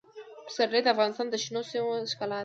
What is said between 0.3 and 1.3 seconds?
پسرلی د افغانستان